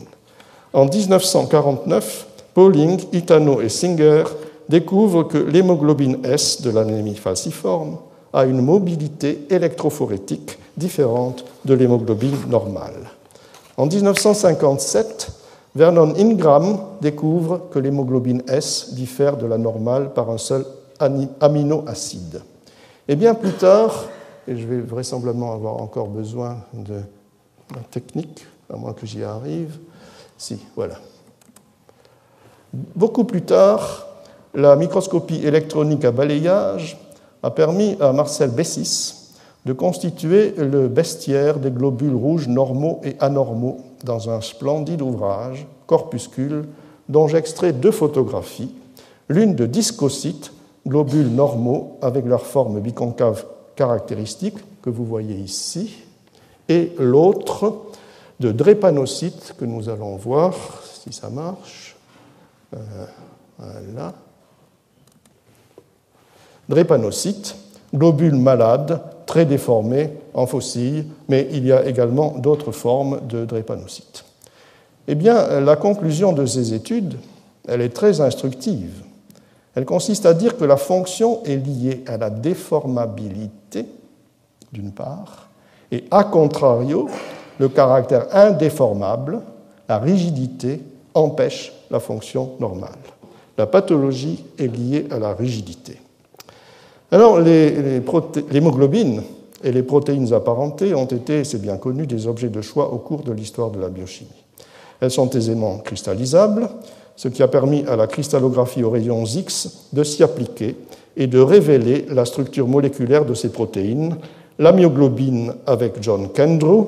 [0.73, 4.25] En 1949, Pauling, Itano et Singer
[4.69, 7.99] découvrent que l'hémoglobine S de l'anémie falciforme
[8.33, 13.11] a une mobilité électrophorétique différente de l'hémoglobine normale.
[13.77, 15.38] En 1957,
[15.79, 20.65] Vernon Ingram découvre que l'hémoglobine S diffère de la normale par un seul
[20.99, 22.43] aminoacide.
[23.07, 24.07] Et bien plus tard,
[24.49, 26.95] et je vais vraisemblablement avoir encore besoin de
[27.73, 29.79] la technique, à moins que j'y arrive,
[30.37, 30.97] si, voilà.
[32.73, 34.09] Beaucoup plus tard,
[34.55, 36.99] la microscopie électronique à balayage
[37.45, 43.79] a permis à Marcel Bessis de constituer le bestiaire des globules rouges normaux et anormaux
[44.05, 46.67] dans un splendide ouvrage, Corpuscule,
[47.09, 48.75] dont j'extrais deux photographies,
[49.29, 50.53] l'une de discocytes,
[50.87, 53.45] globules normaux avec leur forme biconcave
[53.77, 56.05] caractéristique, que vous voyez ici,
[56.69, 57.83] et l'autre
[58.41, 61.97] de drépanocytes, que nous allons voir si ça marche.
[62.75, 63.07] Euh,
[63.59, 64.15] voilà.
[66.69, 67.57] Drépanocytes,
[67.95, 74.25] globules malades très déformés en fossiles, mais il y a également d'autres formes de drépanocytes.
[75.07, 77.19] Eh bien, la conclusion de ces études,
[77.69, 79.03] elle est très instructive.
[79.75, 83.87] Elle consiste à dire que la fonction est liée à la déformabilité,
[84.73, 85.49] d'une part,
[85.93, 87.09] et a contrario,
[87.59, 89.41] le caractère indéformable,
[89.89, 90.81] la rigidité,
[91.13, 92.91] empêche la fonction normale.
[93.59, 95.99] La pathologie est liée à la rigidité.
[97.11, 99.23] Alors, l'hémoglobine
[99.65, 103.23] et les protéines apparentées ont été, c'est bien connu, des objets de choix au cours
[103.23, 104.29] de l'histoire de la biochimie.
[105.01, 106.69] Elles sont aisément cristallisables,
[107.17, 110.77] ce qui a permis à la cristallographie aux rayons X de s'y appliquer
[111.17, 114.17] et de révéler la structure moléculaire de ces protéines,
[114.59, 116.87] la myoglobine avec John Kendrew,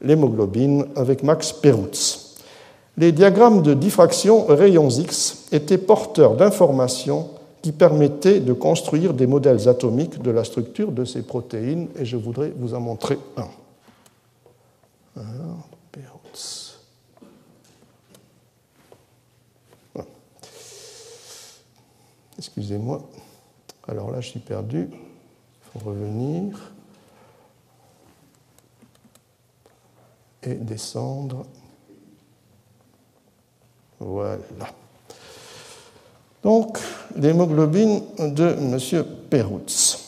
[0.00, 2.36] l'hémoglobine avec Max Perutz.
[2.96, 7.28] Les diagrammes de diffraction rayons X étaient porteurs d'informations
[7.66, 12.16] qui permettait de construire des modèles atomiques de la structure de ces protéines, et je
[12.16, 13.48] voudrais vous en montrer un.
[22.38, 23.02] Excusez-moi.
[23.88, 24.88] Alors là, je suis perdu.
[24.92, 26.72] Il faut revenir.
[30.44, 31.44] Et descendre.
[33.98, 34.70] Voilà.
[36.46, 36.78] Donc,
[37.20, 39.04] l'hémoglobine de M.
[39.28, 39.98] Perutz.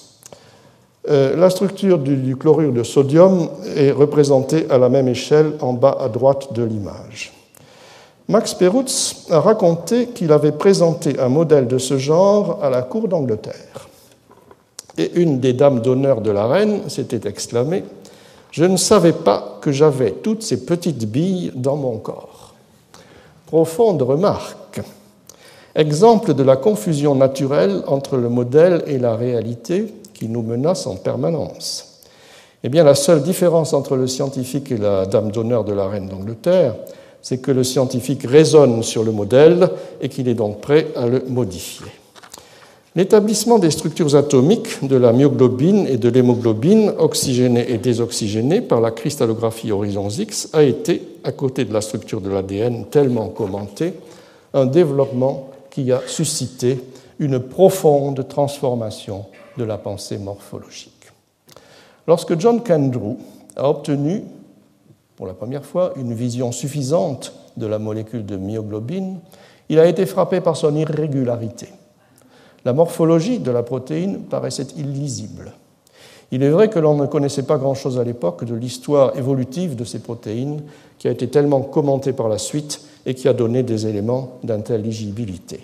[1.11, 5.99] Euh, la structure du, chlorure de sodium est représentée à la même échelle en bas
[5.99, 7.33] à droite de l'image.
[8.29, 13.09] Max Perutz a raconté qu'il avait présenté un modèle de ce genre à la cour
[13.09, 13.89] d'Angleterre.
[14.97, 17.83] Et une des dames d'honneur de la reine s'était exclamée
[18.53, 22.55] Je ne savais pas que j'avais toutes ces petites billes dans mon corps.
[23.47, 24.68] Profonde remarque
[25.75, 30.97] exemple de la confusion naturelle entre le modèle et la réalité qui nous menace en
[30.97, 32.03] permanence.
[32.65, 36.09] Eh bien, la seule différence entre le scientifique et la dame d'honneur de la reine
[36.09, 36.75] d'Angleterre,
[37.23, 41.23] c'est que le scientifique raisonne sur le modèle et qu'il est donc prêt à le
[41.29, 41.87] modifier.
[42.97, 48.91] L'établissement des structures atomiques de la myoglobine et de l'hémoglobine, oxygénées et désoxygénées par la
[48.91, 53.93] cristallographie horizons X, a été, à côté de la structure de l'ADN tellement commentée,
[54.53, 55.48] un développement
[55.79, 56.83] qui a suscité
[57.21, 61.13] une profonde transformation de la pensée morphologique.
[62.09, 63.17] Lorsque John Kendrew
[63.55, 64.25] a obtenu
[65.15, 69.21] pour la première fois une vision suffisante de la molécule de myoglobine,
[69.69, 71.69] il a été frappé par son irrégularité.
[72.65, 75.53] La morphologie de la protéine paraissait illisible.
[76.33, 79.85] Il est vrai que l'on ne connaissait pas grand-chose à l'époque de l'histoire évolutive de
[79.85, 80.63] ces protéines,
[80.99, 85.61] qui a été tellement commentée par la suite et qui a donné des éléments d'intelligibilité.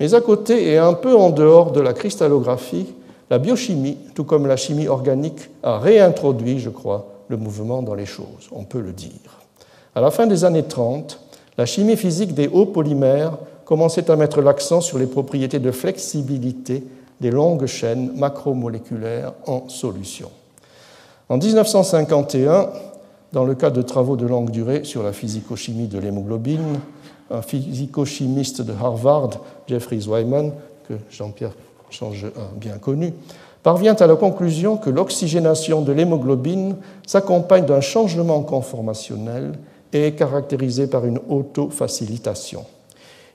[0.00, 2.86] Mais à côté et un peu en dehors de la cristallographie,
[3.28, 8.06] la biochimie, tout comme la chimie organique, a réintroduit, je crois, le mouvement dans les
[8.06, 9.10] choses, on peut le dire.
[9.94, 11.20] À la fin des années 30,
[11.58, 16.82] la chimie physique des hauts polymères commençait à mettre l'accent sur les propriétés de flexibilité
[17.20, 20.30] des longues chaînes macromoléculaires en solution.
[21.28, 22.70] En 1951,
[23.32, 26.80] dans le cadre de travaux de longue durée sur la physico-chimie de l'hémoglobine,
[27.30, 29.30] un physico-chimiste de Harvard,
[29.66, 30.52] Jeffrey Wyman,
[30.88, 31.52] que Jean-Pierre
[31.90, 33.12] Change a bien connu,
[33.62, 39.52] parvient à la conclusion que l'oxygénation de l'hémoglobine s'accompagne d'un changement conformationnel
[39.92, 42.64] et est caractérisée par une autofacilitation.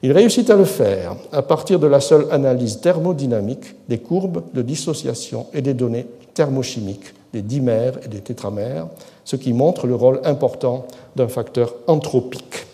[0.01, 4.61] Il réussit à le faire à partir de la seule analyse thermodynamique des courbes de
[4.61, 8.87] dissociation et des données thermochimiques des dimères et des tétramères,
[9.25, 12.65] ce qui montre le rôle important d'un facteur anthropique.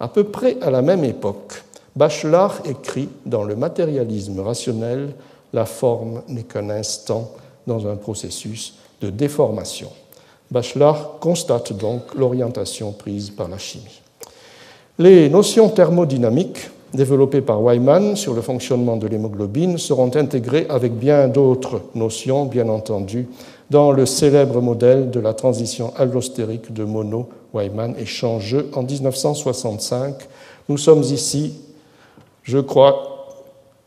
[0.00, 1.62] À peu près à la même époque,
[1.96, 5.14] Bachelard écrit dans le matérialisme rationnel
[5.52, 7.30] La forme n'est qu'un instant
[7.66, 9.90] dans un processus de déformation.
[10.50, 14.02] Bachelard constate donc l'orientation prise par la chimie.
[14.98, 21.28] Les notions thermodynamiques développées par Wyman sur le fonctionnement de l'hémoglobine seront intégrées avec bien
[21.28, 23.26] d'autres notions, bien entendu,
[23.70, 30.14] dans le célèbre modèle de la transition allostérique de Monod, Wyman et Changeux en 1965.
[30.68, 31.54] Nous sommes ici,
[32.42, 33.26] je crois,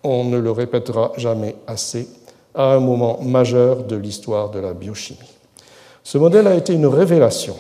[0.04, 2.08] on ne le répétera jamais assez,
[2.56, 5.20] à un moment majeur de l'histoire de la biochimie.
[6.04, 7.56] Ce modèle a été une révélation,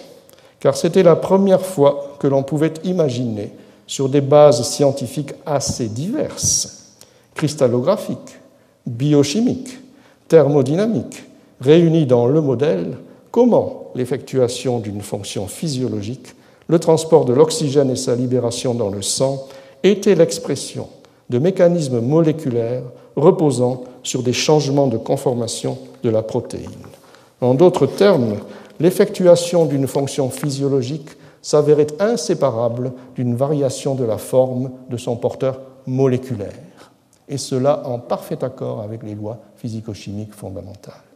[0.59, 3.51] car c'était la première fois que l'on pouvait imaginer,
[3.85, 6.95] sur des bases scientifiques assez diverses,
[7.35, 8.39] cristallographiques,
[8.85, 9.79] biochimiques,
[10.27, 11.23] thermodynamiques,
[11.61, 12.97] réunis dans le modèle,
[13.31, 16.35] comment l'effectuation d'une fonction physiologique,
[16.67, 19.47] le transport de l'oxygène et sa libération dans le sang
[19.83, 20.87] était l'expression
[21.29, 22.83] de mécanismes moléculaires
[23.15, 26.69] reposant sur des changements de conformation de la protéine.
[27.41, 28.37] En d'autres termes,
[28.79, 31.09] l'effectuation d'une fonction physiologique
[31.41, 36.51] s'avérait inséparable d'une variation de la forme de son porteur moléculaire,
[37.29, 41.06] et cela en parfait accord avec les lois physico-chimiques fondamentales.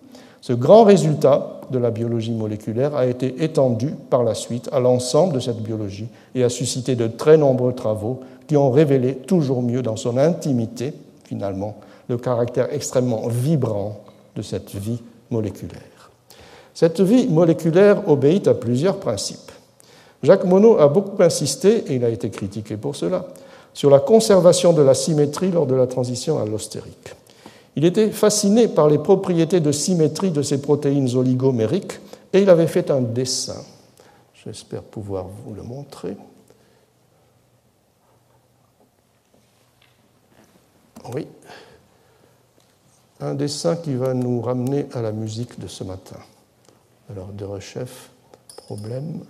[0.42, 5.34] Ce grand résultat de la biologie moléculaire a été étendu par la suite à l'ensemble
[5.34, 9.84] de cette biologie et a suscité de très nombreux travaux qui ont révélé toujours mieux
[9.84, 10.94] dans son intimité,
[11.26, 11.78] finalement,
[12.10, 14.02] le caractère extrêmement vibrant
[14.36, 16.10] de cette vie moléculaire.
[16.74, 19.52] Cette vie moléculaire obéit à plusieurs principes.
[20.24, 23.28] Jacques Monod a beaucoup insisté, et il a été critiqué pour cela,
[23.74, 26.46] sur la conservation de la symétrie lors de la transition à.
[27.76, 31.99] Il était fasciné par les propriétés de symétrie de ces protéines oligomériques
[32.34, 33.63] et il avait fait un dessin.
[34.43, 36.17] J'espère pouvoir vous le montrer.
[41.13, 41.28] Oui.
[43.19, 46.17] Un dessin qui va nous ramener à la musique de ce matin.
[47.09, 48.09] Alors, de rechef,
[48.57, 49.24] problème.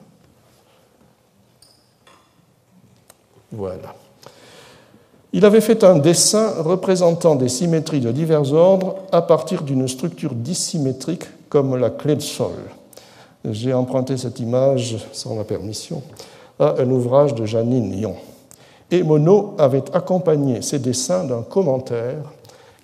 [3.51, 3.95] Voilà.
[5.33, 10.33] Il avait fait un dessin représentant des symétries de divers ordres à partir d'une structure
[10.33, 12.51] dissymétrique comme la clé de sol.
[13.49, 16.03] J'ai emprunté cette image, sans la permission,
[16.59, 18.15] à un ouvrage de Janine Lyon.
[18.91, 22.23] Et Monod avait accompagné ces dessins d'un commentaire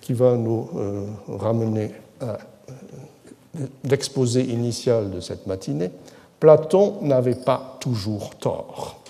[0.00, 1.04] qui va nous euh,
[1.38, 5.90] ramener à euh, l'exposé initial de cette matinée.
[6.40, 9.00] Platon n'avait pas toujours tort.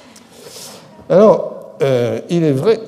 [1.08, 2.80] Alors, euh, il est vrai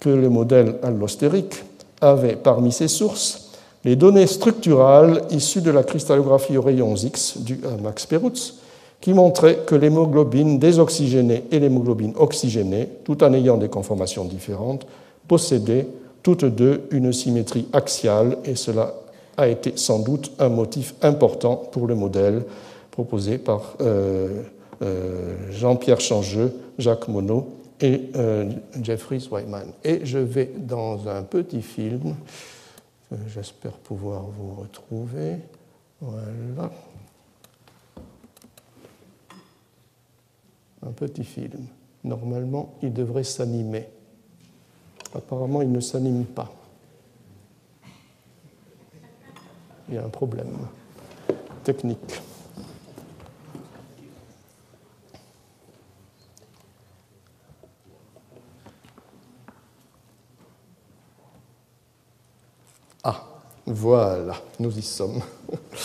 [0.00, 1.64] que le modèle allostérique
[2.00, 3.48] avait parmi ses sources
[3.84, 8.54] les données structurales issues de la cristallographie aux rayons X du Max Perutz,
[9.00, 14.86] qui montraient que l'hémoglobine désoxygénée et l'hémoglobine oxygénée, tout en ayant des conformations différentes,
[15.28, 15.86] possédaient
[16.22, 18.94] toutes deux une symétrie axiale, et cela
[19.36, 22.42] a été sans doute un motif important pour le modèle
[22.90, 24.42] proposé par euh,
[24.82, 27.44] euh, Jean-Pierre Changeux, Jacques Monod
[27.80, 28.50] et euh,
[28.82, 29.72] Jeffrey Wyman.
[29.84, 32.16] Et je vais dans un petit film,
[33.12, 35.36] euh, j'espère pouvoir vous retrouver.
[36.00, 36.70] Voilà.
[40.82, 41.66] Un petit film.
[42.04, 43.88] Normalement, il devrait s'animer.
[45.14, 46.52] Apparemment, il ne s'anime pas.
[49.88, 50.56] Il y a un problème
[51.64, 52.20] technique.
[63.70, 65.20] Voilà, nous y sommes.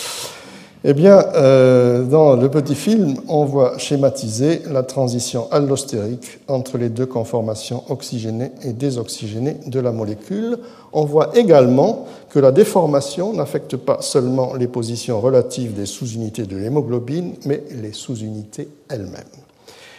[0.85, 6.87] eh bien, euh, dans le petit film, on voit schématiser la transition allostérique entre les
[6.87, 10.59] deux conformations oxygénées et désoxygénées de la molécule.
[10.93, 16.55] On voit également que la déformation n'affecte pas seulement les positions relatives des sous-unités de
[16.55, 19.23] l'hémoglobine, mais les sous-unités elles-mêmes.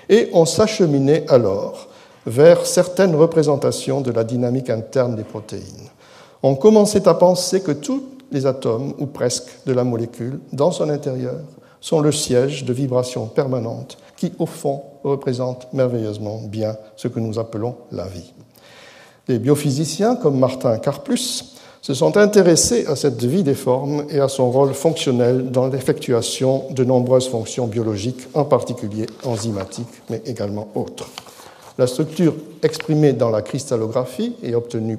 [0.09, 1.89] Et on s'acheminait alors
[2.27, 5.91] vers certaines représentations de la dynamique interne des protéines
[6.45, 10.91] on commençait à penser que tous les atomes, ou presque, de la molécule, dans son
[10.91, 11.37] intérieur,
[11.81, 17.39] sont le siège de vibrations permanentes qui, au fond, représentent merveilleusement bien ce que nous
[17.39, 18.35] appelons la vie.
[19.27, 24.29] Les biophysiciens, comme Martin Karplus, se sont intéressés à cette vie des formes et à
[24.29, 31.09] son rôle fonctionnel dans l'effectuation de nombreuses fonctions biologiques, en particulier enzymatiques, mais également autres.
[31.79, 34.99] La structure exprimée dans la cristallographie et obtenue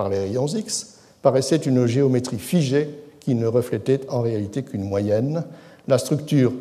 [0.00, 2.88] par les rayons X paraissait une géométrie figée
[3.20, 5.44] qui ne reflétait en réalité qu'une moyenne.
[5.88, 6.54] La structure,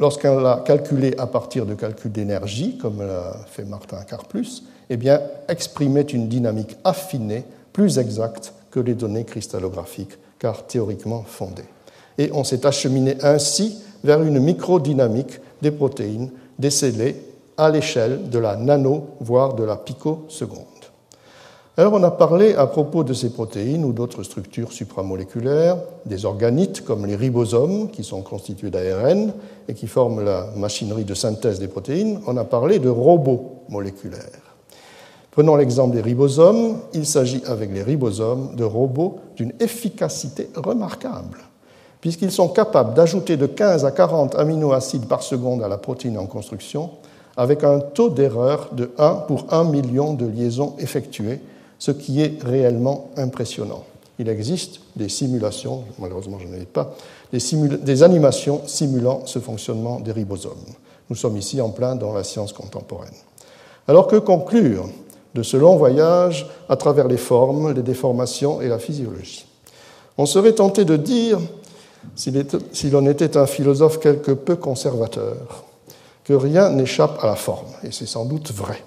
[0.00, 4.98] lorsqu'on l'a calculée à partir de calculs d'énergie, comme l'a fait Martin Karplus, eh
[5.48, 11.62] exprimait une dynamique affinée, plus exacte que les données cristallographiques, car théoriquement fondées.
[12.18, 17.14] Et on s'est acheminé ainsi vers une microdynamique des protéines décelées
[17.56, 20.71] à l'échelle de la nano, voire de la picoseconde.
[21.78, 26.84] Alors on a parlé à propos de ces protéines ou d'autres structures supramoléculaires, des organites
[26.84, 29.32] comme les ribosomes qui sont constitués d'ARN
[29.68, 34.20] et qui forment la machinerie de synthèse des protéines, on a parlé de robots moléculaires.
[35.30, 41.38] Prenons l'exemple des ribosomes, il s'agit avec les ribosomes de robots d'une efficacité remarquable,
[42.02, 46.26] puisqu'ils sont capables d'ajouter de 15 à 40 aminoacides par seconde à la protéine en
[46.26, 46.90] construction,
[47.34, 51.40] avec un taux d'erreur de 1 pour 1 million de liaisons effectuées,
[51.82, 53.82] ce qui est réellement impressionnant.
[54.20, 56.94] Il existe des simulations, malheureusement je n'en ai pas,
[57.32, 60.64] des, animations simulant ce fonctionnement des ribosomes.
[61.10, 63.16] Nous sommes ici en plein dans la science contemporaine.
[63.88, 64.88] Alors que conclure
[65.34, 69.44] de ce long voyage à travers les formes, les déformations et la physiologie?
[70.16, 71.40] On serait tenté de dire,
[72.14, 72.30] si
[72.90, 75.64] l'on était un philosophe quelque peu conservateur,
[76.22, 78.84] que rien n'échappe à la forme, et c'est sans doute vrai.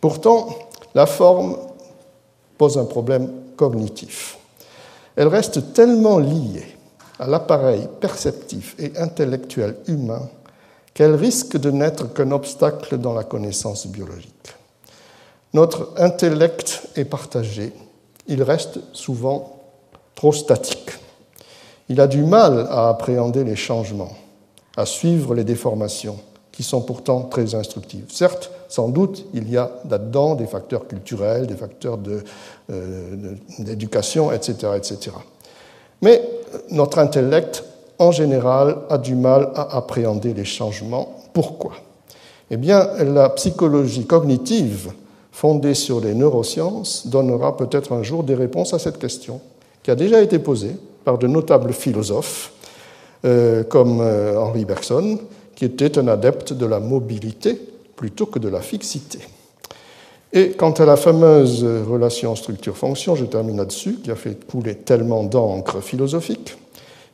[0.00, 0.48] Pourtant,
[0.96, 1.56] la forme
[2.58, 4.38] pose un problème cognitif.
[5.16, 6.66] Elle reste tellement liée
[7.18, 10.28] à l'appareil perceptif et intellectuel humain
[10.92, 14.54] qu'elle risque de n'être qu'un obstacle dans la connaissance biologique.
[15.52, 17.72] Notre intellect est partagé,
[18.26, 19.60] il reste souvent
[20.14, 20.90] trop statique.
[21.88, 24.16] Il a du mal à appréhender les changements,
[24.76, 26.18] à suivre les déformations,
[26.50, 28.06] qui sont pourtant très instructives.
[28.08, 31.96] Certes, sans doute, il y a là-dedans des facteurs culturels, des facteurs
[32.70, 35.12] euh, d'éducation, etc., etc.
[36.02, 36.20] Mais
[36.72, 37.62] notre intellect,
[38.00, 41.20] en général, a du mal à appréhender les changements.
[41.32, 41.74] Pourquoi?
[42.50, 44.90] Eh bien, la psychologie cognitive,
[45.30, 49.40] fondée sur les neurosciences, donnera peut-être un jour des réponses à cette question,
[49.84, 52.52] qui a déjà été posée par de notables philosophes,
[53.24, 55.20] euh, comme euh, Henri Bergson,
[55.54, 57.60] qui était un adepte de la mobilité
[57.96, 59.18] plutôt que de la fixité.
[60.32, 65.22] Et quant à la fameuse relation structure-fonction, je termine là-dessus, qui a fait couler tellement
[65.22, 66.56] d'encre philosophique,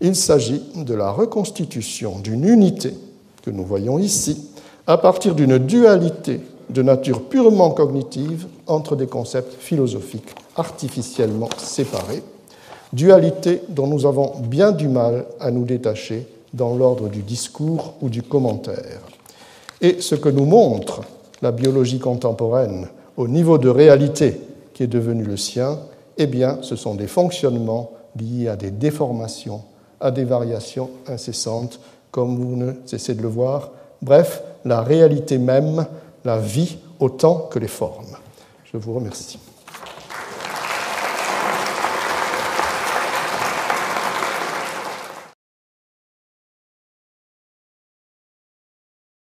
[0.01, 2.95] il s'agit de la reconstitution d'une unité
[3.43, 4.49] que nous voyons ici
[4.87, 12.23] à partir d'une dualité de nature purement cognitive entre des concepts philosophiques artificiellement séparés,
[12.93, 18.09] dualité dont nous avons bien du mal à nous détacher dans l'ordre du discours ou
[18.09, 19.01] du commentaire.
[19.81, 21.03] Et ce que nous montre
[21.43, 24.41] la biologie contemporaine au niveau de réalité
[24.75, 25.79] qui est devenu le sien,
[26.19, 29.63] eh bien, ce sont des fonctionnements liés à des déformations,
[30.01, 33.71] à des variations incessantes, comme vous ne cessez de le voir.
[34.03, 35.87] Bref, la réalité même,
[36.25, 38.17] la vie autant que les formes.
[38.73, 39.39] Je vous remercie.